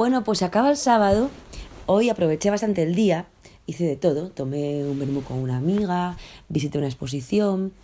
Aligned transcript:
Bueno, 0.00 0.24
pues 0.24 0.42
acaba 0.42 0.70
el 0.70 0.78
sábado. 0.78 1.28
Hoy 1.84 2.08
aproveché 2.08 2.48
bastante 2.48 2.82
el 2.82 2.94
día. 2.94 3.26
Hice 3.66 3.84
de 3.84 3.96
todo. 3.96 4.30
Tomé 4.30 4.82
un 4.82 4.98
vermú 4.98 5.20
con 5.20 5.36
una 5.36 5.58
amiga, 5.58 6.16
visité 6.48 6.78
una 6.78 6.86
exposición, 6.86 7.74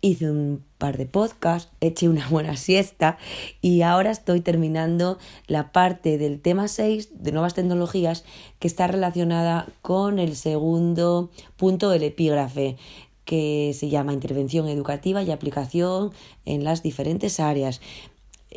hice 0.00 0.30
un 0.30 0.62
par 0.78 0.96
de 0.96 1.06
podcasts, 1.06 1.72
eché 1.80 2.08
una 2.08 2.28
buena 2.28 2.56
siesta 2.56 3.18
y 3.60 3.82
ahora 3.82 4.12
estoy 4.12 4.42
terminando 4.42 5.18
la 5.48 5.72
parte 5.72 6.18
del 6.18 6.40
tema 6.40 6.68
6 6.68 7.20
de 7.20 7.32
nuevas 7.32 7.54
tecnologías 7.54 8.24
que 8.60 8.68
está 8.68 8.86
relacionada 8.86 9.66
con 9.82 10.20
el 10.20 10.36
segundo 10.36 11.30
punto 11.56 11.90
del 11.90 12.04
epígrafe 12.04 12.76
que 13.24 13.72
se 13.74 13.88
llama 13.88 14.12
intervención 14.12 14.68
educativa 14.68 15.24
y 15.24 15.32
aplicación 15.32 16.12
en 16.44 16.62
las 16.62 16.84
diferentes 16.84 17.40
áreas 17.40 17.80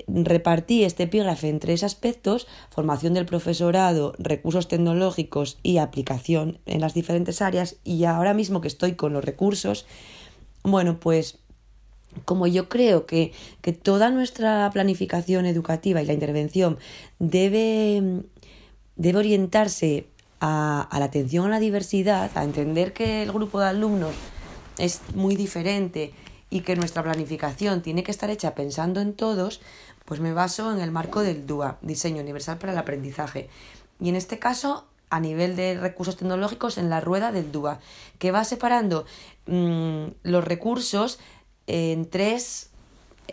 repartí 0.08 0.84
este 0.84 1.04
epígrafe 1.04 1.50
en 1.50 1.60
tres 1.60 1.84
aspectos, 1.84 2.48
formación 2.70 3.14
del 3.14 3.26
profesorado, 3.26 4.14
recursos 4.18 4.68
tecnológicos 4.68 5.60
y 5.64 5.78
aplicación 5.78 6.60
en 6.66 6.82
las 6.82 6.94
diferentes 6.94 7.42
áreas 7.42 7.78
y 7.84 8.06
ahora 8.06 8.34
mismo 8.34 8.62
que 8.62 8.68
estoy 8.68 8.96
con 8.96 9.14
los 9.14 9.24
recursos, 9.24 9.86
bueno, 10.64 11.00
pues 11.00 11.40
como 12.26 12.48
yo 12.48 12.70
creo 12.70 13.06
que, 13.06 13.32
que 13.62 13.74
toda 13.74 14.10
nuestra 14.10 14.70
planificación 14.72 15.46
educativa 15.46 16.02
y 16.02 16.06
la 16.06 16.14
intervención 16.14 16.78
debe, 17.20 18.24
debe 18.96 19.20
orientarse 19.20 20.08
a, 20.40 20.82
a 20.82 21.00
la 21.00 21.06
atención 21.06 21.46
a 21.48 21.50
la 21.50 21.60
diversidad, 21.60 22.32
a 22.36 22.44
entender 22.44 22.94
que 22.94 23.24
el 23.24 23.32
grupo 23.32 23.60
de 23.60 23.68
alumnos 23.68 24.14
es 24.78 25.02
muy 25.16 25.36
diferente 25.36 26.14
y 26.54 26.62
que 26.62 26.76
nuestra 26.76 27.02
planificación 27.02 27.82
tiene 27.82 28.04
que 28.04 28.12
estar 28.12 28.30
hecha 28.30 28.54
pensando 28.54 29.02
en 29.02 29.16
todos, 29.16 29.60
pues 30.06 30.20
me 30.20 30.34
baso 30.34 30.72
en 30.72 30.82
el 30.82 30.92
marco 30.92 31.22
del 31.22 31.48
DUA, 31.48 31.80
Diseño 31.82 32.22
Universal 32.22 32.60
para 32.60 32.74
el 32.74 32.78
Aprendizaje. 32.78 33.50
Y 34.00 34.10
en 34.10 34.16
este 34.16 34.38
caso, 34.38 34.86
a 35.10 35.20
nivel 35.20 35.56
de 35.56 35.80
recursos 35.80 36.16
tecnológicos, 36.16 36.78
en 36.78 36.92
la 36.92 37.02
rueda 37.02 37.32
del 37.32 37.52
DUA, 37.52 37.80
que 38.20 38.32
va 38.32 38.44
separando 38.44 39.08
mm, 39.48 40.06
los 40.22 40.44
recursos 40.44 41.18
en 41.66 42.08
tres 42.08 42.70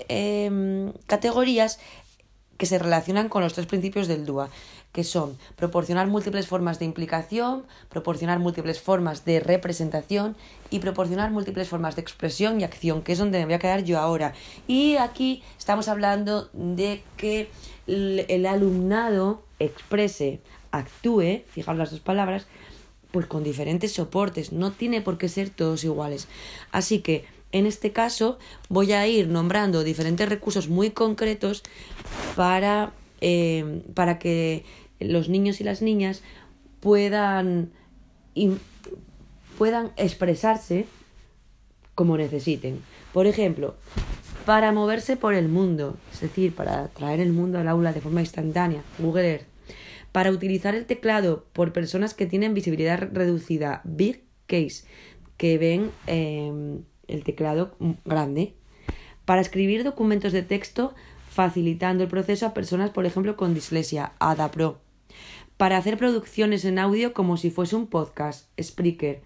em, 0.08 0.94
categorías 1.06 1.78
que 2.60 2.66
se 2.66 2.78
relacionan 2.78 3.30
con 3.30 3.42
los 3.42 3.54
tres 3.54 3.66
principios 3.66 4.06
del 4.06 4.26
DUA 4.26 4.50
que 4.92 5.02
son 5.02 5.38
proporcionar 5.56 6.08
múltiples 6.08 6.46
formas 6.46 6.78
de 6.78 6.84
implicación, 6.84 7.64
proporcionar 7.88 8.38
múltiples 8.38 8.82
formas 8.82 9.24
de 9.24 9.40
representación 9.40 10.36
y 10.68 10.80
proporcionar 10.80 11.30
múltiples 11.30 11.70
formas 11.70 11.96
de 11.96 12.02
expresión 12.02 12.60
y 12.60 12.64
acción, 12.64 13.00
que 13.00 13.12
es 13.12 13.18
donde 13.18 13.38
me 13.38 13.46
voy 13.46 13.54
a 13.54 13.58
quedar 13.60 13.82
yo 13.82 13.98
ahora. 13.98 14.34
Y 14.66 14.96
aquí 14.96 15.42
estamos 15.58 15.88
hablando 15.88 16.50
de 16.52 17.02
que 17.16 17.48
el 17.86 18.44
alumnado 18.44 19.42
exprese, 19.58 20.40
actúe, 20.70 21.44
fijaos 21.48 21.78
las 21.78 21.92
dos 21.92 22.00
palabras, 22.00 22.46
pues 23.10 23.24
con 23.24 23.42
diferentes 23.42 23.94
soportes, 23.94 24.52
no 24.52 24.70
tiene 24.70 25.00
por 25.00 25.16
qué 25.16 25.30
ser 25.30 25.48
todos 25.48 25.82
iguales. 25.82 26.28
Así 26.72 27.00
que 27.00 27.24
en 27.52 27.66
este 27.66 27.92
caso 27.92 28.38
voy 28.68 28.92
a 28.92 29.06
ir 29.06 29.28
nombrando 29.28 29.84
diferentes 29.84 30.28
recursos 30.28 30.68
muy 30.68 30.90
concretos 30.90 31.62
para, 32.36 32.92
eh, 33.20 33.82
para 33.94 34.18
que 34.18 34.64
los 35.00 35.28
niños 35.28 35.60
y 35.60 35.64
las 35.64 35.82
niñas 35.82 36.22
puedan, 36.80 37.70
puedan 39.58 39.92
expresarse 39.96 40.86
como 41.94 42.16
necesiten. 42.16 42.80
Por 43.12 43.26
ejemplo, 43.26 43.74
para 44.46 44.72
moverse 44.72 45.16
por 45.16 45.34
el 45.34 45.48
mundo, 45.48 45.96
es 46.12 46.20
decir, 46.20 46.54
para 46.54 46.88
traer 46.88 47.20
el 47.20 47.32
mundo 47.32 47.58
al 47.58 47.68
aula 47.68 47.92
de 47.92 48.00
forma 48.00 48.20
instantánea, 48.20 48.82
Google 48.98 49.30
Earth. 49.30 49.46
Para 50.12 50.30
utilizar 50.30 50.74
el 50.74 50.86
teclado 50.86 51.44
por 51.52 51.72
personas 51.72 52.14
que 52.14 52.26
tienen 52.26 52.54
visibilidad 52.54 52.98
reducida, 53.12 53.80
Big 53.84 54.24
Case, 54.46 54.84
que 55.36 55.56
ven 55.58 55.90
em, 56.06 56.82
el 57.10 57.24
teclado 57.24 57.76
grande. 58.04 58.54
Para 59.24 59.40
escribir 59.40 59.84
documentos 59.84 60.32
de 60.32 60.42
texto, 60.42 60.94
facilitando 61.28 62.02
el 62.02 62.08
proceso 62.08 62.46
a 62.46 62.54
personas, 62.54 62.90
por 62.90 63.06
ejemplo, 63.06 63.36
con 63.36 63.54
dislexia, 63.54 64.12
ADAPRO 64.18 64.78
para 65.60 65.76
hacer 65.76 65.98
producciones 65.98 66.64
en 66.64 66.78
audio 66.78 67.12
como 67.12 67.36
si 67.36 67.50
fuese 67.50 67.76
un 67.76 67.86
podcast, 67.86 68.48
Spreaker. 68.58 69.20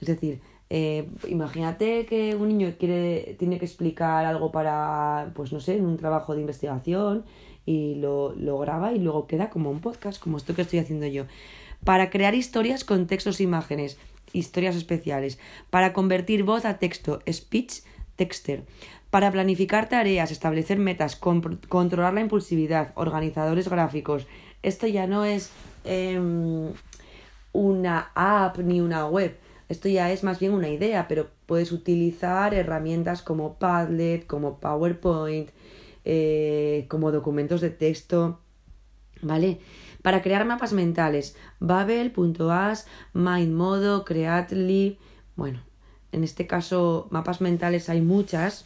Es 0.00 0.08
decir, 0.08 0.40
eh, 0.68 1.08
imagínate 1.28 2.06
que 2.06 2.34
un 2.34 2.48
niño 2.48 2.74
quiere, 2.76 3.36
tiene 3.38 3.60
que 3.60 3.66
explicar 3.66 4.26
algo 4.26 4.50
para, 4.50 5.30
pues 5.36 5.52
no 5.52 5.60
sé, 5.60 5.76
en 5.76 5.86
un 5.86 5.96
trabajo 5.96 6.34
de 6.34 6.40
investigación 6.40 7.24
y 7.66 7.94
lo, 7.94 8.34
lo 8.34 8.58
graba 8.58 8.94
y 8.94 8.98
luego 8.98 9.28
queda 9.28 9.48
como 9.48 9.70
un 9.70 9.78
podcast, 9.78 10.20
como 10.20 10.38
esto 10.38 10.56
que 10.56 10.62
estoy 10.62 10.80
haciendo 10.80 11.06
yo. 11.06 11.26
Para 11.84 12.10
crear 12.10 12.34
historias 12.34 12.82
con 12.82 13.06
textos 13.06 13.38
e 13.38 13.44
imágenes, 13.44 13.96
historias 14.36 14.76
especiales. 14.76 15.38
Para 15.70 15.92
convertir 15.92 16.44
voz 16.44 16.64
a 16.64 16.78
texto, 16.78 17.22
speech 17.30 17.82
texter. 18.16 18.64
Para 19.10 19.30
planificar 19.30 19.88
tareas, 19.88 20.30
establecer 20.30 20.78
metas, 20.78 21.16
controlar 21.16 22.14
la 22.14 22.20
impulsividad, 22.20 22.92
organizadores 22.94 23.68
gráficos. 23.68 24.26
Esto 24.62 24.86
ya 24.86 25.06
no 25.06 25.24
es 25.24 25.50
Em, 25.86 26.72
una 27.52 28.10
app 28.14 28.58
ni 28.58 28.80
una 28.80 29.06
web. 29.06 29.36
Esto 29.68 29.88
ya 29.88 30.12
es 30.12 30.22
más 30.24 30.38
bien 30.40 30.52
una 30.52 30.68
idea, 30.68 31.08
pero 31.08 31.28
puedes 31.46 31.72
utilizar 31.72 32.54
herramientas 32.54 33.22
como 33.22 33.54
Padlet, 33.54 34.26
como 34.26 34.58
PowerPoint, 34.58 35.50
eh, 36.04 36.86
como 36.88 37.12
documentos 37.12 37.60
de 37.60 37.70
texto, 37.70 38.40
¿vale? 39.22 39.58
Para 40.02 40.22
crear 40.22 40.44
mapas 40.44 40.72
mentales, 40.72 41.36
Babel.as, 41.58 42.86
MindModo, 43.12 44.04
Creatly, 44.04 44.98
bueno, 45.34 45.60
en 46.12 46.24
este 46.24 46.46
caso 46.46 47.08
mapas 47.10 47.40
mentales 47.40 47.88
hay 47.88 48.00
muchas, 48.00 48.64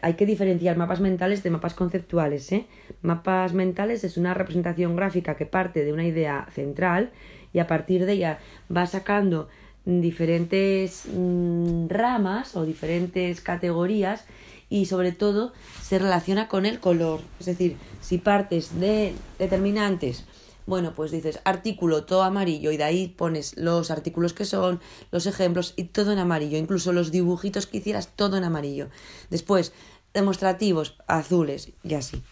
hay 0.00 0.14
que 0.14 0.26
diferenciar 0.26 0.76
mapas 0.76 1.00
mentales 1.00 1.42
de 1.42 1.50
mapas 1.50 1.74
conceptuales. 1.74 2.50
¿eh? 2.52 2.66
Mapas 3.02 3.52
mentales 3.52 4.04
es 4.04 4.16
una 4.16 4.34
representación 4.34 4.96
gráfica 4.96 5.36
que 5.36 5.46
parte 5.46 5.84
de 5.84 5.92
una 5.92 6.04
idea 6.04 6.46
central 6.52 7.10
y 7.52 7.58
a 7.58 7.66
partir 7.66 8.06
de 8.06 8.12
ella 8.12 8.38
va 8.74 8.86
sacando 8.86 9.48
diferentes 9.84 11.06
mm, 11.12 11.88
ramas 11.88 12.56
o 12.56 12.64
diferentes 12.64 13.40
categorías 13.40 14.24
y 14.72 14.86
sobre 14.86 15.12
todo 15.12 15.52
se 15.82 15.98
relaciona 15.98 16.48
con 16.48 16.64
el 16.64 16.80
color. 16.80 17.20
Es 17.38 17.44
decir, 17.44 17.76
si 18.00 18.16
partes 18.16 18.80
de 18.80 19.14
determinantes 19.38 20.24
bueno, 20.64 20.92
pues 20.94 21.10
dices 21.10 21.40
artículo 21.44 22.04
todo 22.04 22.22
amarillo 22.22 22.70
y 22.70 22.76
de 22.76 22.84
ahí 22.84 23.08
pones 23.08 23.56
los 23.56 23.90
artículos 23.90 24.32
que 24.32 24.44
son, 24.44 24.80
los 25.10 25.26
ejemplos 25.26 25.74
y 25.76 25.84
todo 25.84 26.12
en 26.12 26.20
amarillo, 26.20 26.56
incluso 26.56 26.92
los 26.92 27.10
dibujitos 27.10 27.66
que 27.66 27.78
hicieras 27.78 28.10
todo 28.14 28.36
en 28.36 28.44
amarillo. 28.44 28.88
Después, 29.28 29.72
demostrativos 30.14 30.96
azules 31.08 31.72
y 31.82 31.94
así. 31.94 32.22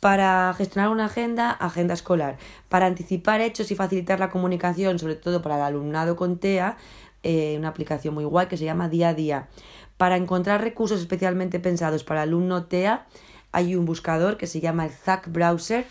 Para 0.00 0.54
gestionar 0.56 0.90
una 0.90 1.06
agenda, 1.06 1.50
agenda 1.50 1.94
escolar. 1.94 2.36
Para 2.68 2.86
anticipar 2.86 3.40
hechos 3.40 3.70
y 3.70 3.74
facilitar 3.74 4.20
la 4.20 4.30
comunicación, 4.30 4.98
sobre 4.98 5.16
todo 5.16 5.40
para 5.40 5.56
el 5.56 5.62
alumnado 5.62 6.16
con 6.16 6.38
TEA, 6.38 6.76
eh, 7.22 7.56
una 7.58 7.68
aplicación 7.68 8.14
muy 8.14 8.24
guay 8.24 8.48
que 8.48 8.56
se 8.56 8.64
llama 8.64 8.88
Día 8.88 9.10
a 9.10 9.14
Día. 9.14 9.48
Para 9.96 10.16
encontrar 10.16 10.62
recursos 10.62 11.00
especialmente 11.00 11.60
pensados 11.60 12.04
para 12.04 12.22
alumno 12.22 12.64
TEA, 12.64 13.06
hay 13.52 13.74
un 13.74 13.84
buscador 13.84 14.36
que 14.36 14.46
se 14.46 14.60
llama 14.60 14.86
el 14.86 14.92
ZAC 14.92 15.30
Browser 15.30 15.84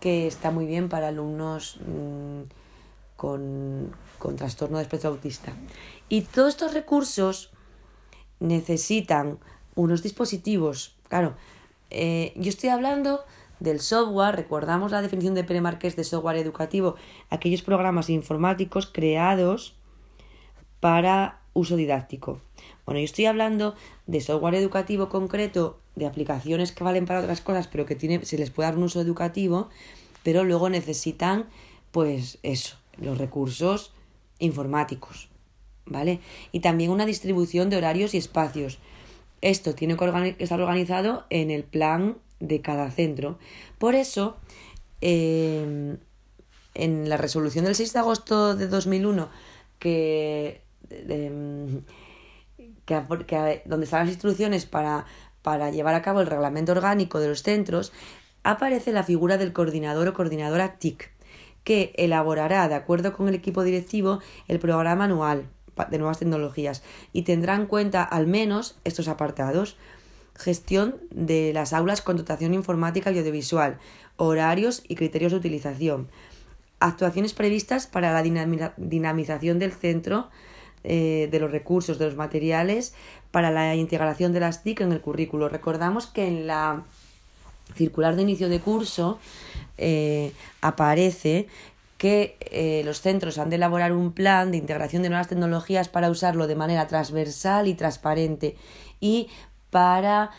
que 0.00 0.26
está 0.26 0.50
muy 0.50 0.66
bien 0.66 0.88
para 0.88 1.08
alumnos 1.08 1.78
mm, 1.86 2.42
con, 3.16 3.90
con 4.18 4.36
trastorno 4.36 4.78
de 4.78 4.82
espectro 4.82 5.10
autista. 5.10 5.52
Y 6.08 6.22
todos 6.22 6.50
estos 6.50 6.74
recursos 6.74 7.50
necesitan 8.40 9.38
unos 9.74 10.02
dispositivos. 10.02 10.96
Claro, 11.08 11.34
eh, 11.90 12.32
yo 12.36 12.48
estoy 12.48 12.70
hablando 12.70 13.24
del 13.60 13.80
software, 13.80 14.36
recordamos 14.36 14.92
la 14.92 15.02
definición 15.02 15.34
de 15.34 15.44
Pere 15.44 15.60
Marqués 15.60 15.96
de 15.96 16.04
software 16.04 16.36
educativo, 16.36 16.96
aquellos 17.30 17.62
programas 17.62 18.10
informáticos 18.10 18.86
creados 18.86 19.74
para 20.84 21.40
uso 21.54 21.76
didáctico. 21.76 22.42
Bueno, 22.84 23.00
yo 23.00 23.06
estoy 23.06 23.24
hablando 23.24 23.74
de 24.06 24.20
software 24.20 24.56
educativo 24.56 25.08
concreto, 25.08 25.80
de 25.96 26.04
aplicaciones 26.04 26.72
que 26.72 26.84
valen 26.84 27.06
para 27.06 27.20
otras 27.20 27.40
cosas, 27.40 27.68
pero 27.68 27.86
que 27.86 27.94
tiene, 27.96 28.22
se 28.26 28.36
les 28.36 28.50
puede 28.50 28.68
dar 28.68 28.76
un 28.76 28.84
uso 28.84 29.00
educativo, 29.00 29.70
pero 30.22 30.44
luego 30.44 30.68
necesitan, 30.68 31.46
pues 31.90 32.36
eso, 32.42 32.76
los 32.98 33.16
recursos 33.16 33.94
informáticos, 34.40 35.30
¿vale? 35.86 36.20
Y 36.52 36.60
también 36.60 36.90
una 36.90 37.06
distribución 37.06 37.70
de 37.70 37.78
horarios 37.78 38.12
y 38.12 38.18
espacios. 38.18 38.78
Esto 39.40 39.74
tiene 39.74 39.96
que 39.96 40.36
estar 40.38 40.60
organizado 40.60 41.24
en 41.30 41.50
el 41.50 41.64
plan 41.64 42.18
de 42.40 42.60
cada 42.60 42.90
centro. 42.90 43.38
Por 43.78 43.94
eso, 43.94 44.36
em, 45.00 45.96
en 46.74 47.08
la 47.08 47.16
resolución 47.16 47.64
del 47.64 47.74
6 47.74 47.94
de 47.94 47.98
agosto 48.00 48.54
de 48.54 48.68
2001, 48.68 49.30
que 49.78 50.63
em, 51.08 51.82
que, 52.84 53.62
donde 53.64 53.84
están 53.84 54.00
las 54.00 54.10
instrucciones 54.10 54.66
para, 54.66 55.06
para 55.42 55.70
llevar 55.70 55.94
a 55.94 56.02
cabo 56.02 56.20
el 56.20 56.26
reglamento 56.26 56.72
orgánico 56.72 57.20
de 57.20 57.28
los 57.28 57.42
centros, 57.42 57.92
aparece 58.42 58.92
la 58.92 59.02
figura 59.02 59.38
del 59.38 59.52
coordinador 59.52 60.08
o 60.08 60.14
coordinadora 60.14 60.78
TIC, 60.78 61.10
que 61.64 61.92
elaborará, 61.96 62.68
de 62.68 62.74
acuerdo 62.74 63.14
con 63.14 63.28
el 63.28 63.34
equipo 63.34 63.62
directivo, 63.64 64.20
el 64.48 64.58
programa 64.58 65.04
anual 65.04 65.48
de 65.90 65.98
nuevas 65.98 66.18
tecnologías 66.18 66.82
y 67.12 67.22
tendrá 67.22 67.54
en 67.54 67.66
cuenta 67.66 68.02
al 68.02 68.26
menos 68.26 68.78
estos 68.84 69.08
apartados. 69.08 69.76
Gestión 70.36 70.96
de 71.10 71.52
las 71.52 71.72
aulas 71.72 72.00
con 72.00 72.16
dotación 72.16 72.54
informática 72.54 73.12
y 73.12 73.18
audiovisual, 73.18 73.78
horarios 74.16 74.82
y 74.88 74.96
criterios 74.96 75.30
de 75.30 75.38
utilización, 75.38 76.08
actuaciones 76.80 77.34
previstas 77.34 77.86
para 77.86 78.12
la 78.12 78.22
dinamización 78.22 79.60
del 79.60 79.72
centro, 79.72 80.30
eh, 80.86 81.28
de 81.30 81.40
los 81.40 81.50
recursos, 81.50 81.98
de 81.98 82.04
los 82.04 82.14
materiales, 82.14 82.94
para 83.30 83.50
la 83.50 83.74
integración 83.74 84.34
de 84.34 84.40
las 84.40 84.62
TIC 84.62 84.82
en 84.82 84.92
el 84.92 85.00
currículo. 85.00 85.48
Recordamos 85.48 86.06
que 86.06 86.26
en 86.26 86.46
la 86.46 86.82
circular 87.74 88.16
de 88.16 88.22
inicio 88.22 88.50
de 88.50 88.60
curso 88.60 89.18
eh, 89.78 90.32
aparece 90.60 91.48
que 91.96 92.36
eh, 92.40 92.82
los 92.84 93.00
centros 93.00 93.38
han 93.38 93.48
de 93.48 93.56
elaborar 93.56 93.92
un 93.92 94.12
plan 94.12 94.50
de 94.50 94.58
integración 94.58 95.02
de 95.02 95.08
nuevas 95.08 95.28
tecnologías 95.28 95.88
para 95.88 96.10
usarlo 96.10 96.46
de 96.46 96.54
manera 96.54 96.86
transversal 96.86 97.66
y 97.66 97.72
transparente 97.72 98.56
y 99.00 99.28
para 99.70 100.30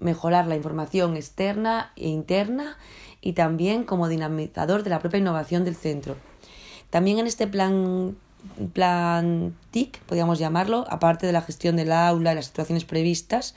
mejorar 0.00 0.46
la 0.46 0.56
información 0.56 1.16
externa 1.16 1.92
e 1.96 2.08
interna 2.08 2.76
y 3.20 3.32
también 3.32 3.84
como 3.84 4.08
dinamizador 4.08 4.82
de 4.82 4.90
la 4.90 4.98
propia 4.98 5.20
innovación 5.20 5.64
del 5.64 5.74
centro. 5.74 6.16
También 6.90 7.18
en 7.18 7.26
este 7.26 7.46
plan, 7.46 8.16
plan 8.72 9.54
TIC, 9.70 10.00
podríamos 10.00 10.38
llamarlo, 10.38 10.86
aparte 10.88 11.26
de 11.26 11.32
la 11.32 11.42
gestión 11.42 11.76
del 11.76 11.92
aula 11.92 12.32
y 12.32 12.34
las 12.34 12.48
actuaciones 12.48 12.84
previstas, 12.84 13.54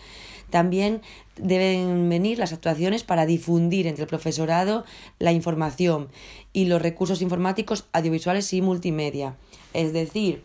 también 0.49 1.01
deben 1.35 2.07
venir 2.09 2.37
las 2.37 2.53
actuaciones 2.53 3.03
para 3.03 3.25
difundir 3.25 3.87
entre 3.87 4.03
el 4.03 4.09
profesorado 4.09 4.85
la 5.17 5.31
información 5.31 6.09
y 6.53 6.65
los 6.65 6.81
recursos 6.81 7.21
informáticos 7.21 7.85
audiovisuales 7.91 8.53
y 8.53 8.61
multimedia. 8.61 9.35
Es 9.73 9.93
decir, 9.93 10.43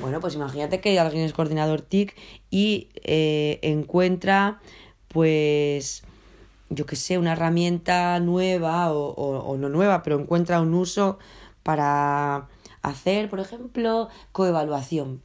bueno, 0.00 0.20
pues 0.20 0.34
imagínate 0.34 0.80
que 0.80 0.98
alguien 0.98 1.24
es 1.24 1.34
coordinador 1.34 1.82
TIC 1.82 2.16
y 2.50 2.88
eh, 3.04 3.58
encuentra 3.62 4.60
pues 5.08 6.02
yo 6.74 6.86
que 6.86 6.96
sé, 6.96 7.18
una 7.18 7.32
herramienta 7.32 8.18
nueva 8.20 8.92
o, 8.92 9.12
o, 9.12 9.56
no 9.56 9.68
nueva, 9.68 10.02
pero 10.02 10.18
encuentra 10.18 10.60
un 10.60 10.74
uso 10.74 11.18
para 11.62 12.48
hacer, 12.82 13.30
por 13.30 13.40
ejemplo, 13.40 14.08
coevaluación. 14.32 15.22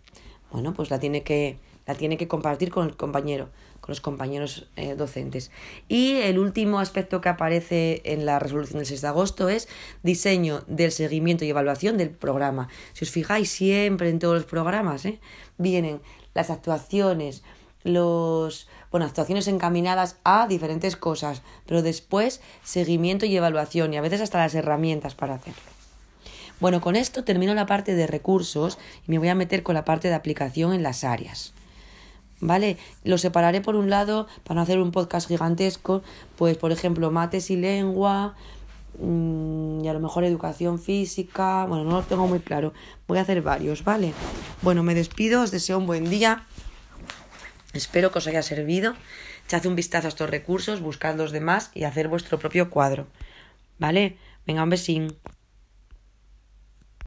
Bueno, 0.51 0.74
pues 0.74 0.89
la 0.89 1.00
tiene 1.00 1.24
que, 1.24 1.59
la 1.86 1.95
tiene 1.95 2.18
que 2.18 2.27
compartir 2.27 2.69
con 2.69 2.88
el 2.88 2.95
compañero, 2.95 3.50
con 3.81 3.89
los 3.89 4.01
compañeros 4.01 4.68
eh, 4.75 4.95
docentes. 4.95 5.51
Y 5.88 6.13
el 6.18 6.39
último 6.39 6.80
aspecto 6.80 7.21
que 7.21 7.30
aparece 7.30 8.01
en 8.06 8.25
la 8.25 8.39
resolución 8.39 8.80
del 8.80 8.86
6 8.86 9.01
de 9.01 9.07
agosto 9.07 9.50
es 9.50 9.68
diseño 10.04 10.63
del 10.68 10.92
seguimiento 10.92 11.44
y 11.45 11.50
evaluación 11.50 11.98
del 11.98 12.12
programa. 12.12 12.69
Si 12.94 13.06
os 13.06 13.12
fijáis, 13.12 13.50
siempre 13.50 14.09
en 14.09 14.19
todos 14.19 14.36
los 14.36 14.45
programas 14.45 15.06
¿eh? 15.06 15.19
vienen 15.57 16.01
las 16.33 16.50
actuaciones, 16.50 17.44
los 17.83 18.68
bueno, 18.92 19.06
actuaciones 19.06 19.48
encaminadas 19.48 20.18
a 20.24 20.48
diferentes 20.48 20.95
cosas, 20.95 21.42
pero 21.65 21.81
después 21.81 22.42
seguimiento 22.63 23.25
y 23.25 23.36
evaluación 23.36 23.94
y 23.94 23.98
a 23.98 24.01
veces 24.01 24.21
hasta 24.21 24.39
las 24.39 24.56
herramientas 24.56 25.15
para 25.15 25.36
hacerlo. 25.36 25.76
Bueno, 26.59 26.81
con 26.81 26.95
esto 26.95 27.24
termino 27.24 27.54
la 27.54 27.65
parte 27.65 27.95
de 27.95 28.07
recursos 28.07 28.77
y 29.07 29.12
me 29.12 29.19
voy 29.19 29.30
a 29.30 29.36
meter 29.36 29.63
con 29.63 29.75
la 29.75 29.86
parte 29.86 30.07
de 30.07 30.15
aplicación 30.15 30.74
en 30.74 30.83
las 30.83 31.04
áreas. 31.04 31.54
¿Vale? 32.39 32.77
Lo 33.04 33.18
separaré 33.18 33.62
por 33.62 33.75
un 33.75 33.89
lado 33.89 34.27
para 34.44 34.56
no 34.56 34.62
hacer 34.62 34.80
un 34.80 34.92
podcast 34.92 35.27
gigantesco, 35.27 36.04
pues 36.36 36.57
por 36.57 36.71
ejemplo, 36.71 37.09
mates 37.09 37.50
y 37.50 37.56
lengua, 37.56 38.36
mm, 39.00 39.83
y 39.83 39.88
a 39.88 39.94
lo 39.94 40.00
mejor 40.00 40.24
educación 40.24 40.80
física, 40.80 41.65
bueno, 41.65 41.83
no 41.83 41.98
lo 41.98 42.04
tengo 42.04 42.27
muy 42.27 42.39
claro. 42.39 42.74
Voy 43.07 43.18
a 43.18 43.21
hacer 43.21 43.42
varios, 43.42 43.83
¿vale? 43.83 44.13
Bueno, 44.62 44.83
me 44.83 44.94
despido, 44.94 45.42
os 45.42 45.51
deseo 45.51 45.77
un 45.77 45.88
buen 45.88 46.09
día 46.09 46.45
Espero 47.77 48.12
que 48.12 48.18
os 48.18 48.27
haya 48.27 48.42
servido. 48.42 48.95
Echad 49.45 49.65
un 49.65 49.75
vistazo 49.75 50.07
a 50.07 50.09
estos 50.09 50.30
recursos, 50.30 50.81
buscad 50.81 51.15
los 51.15 51.31
demás 51.31 51.71
y 51.74 51.83
hacer 51.83 52.07
vuestro 52.07 52.39
propio 52.39 52.69
cuadro. 52.69 53.07
¿Vale? 53.77 54.18
Venga, 54.48 54.63
un 54.63 54.69
besín. 54.69 55.15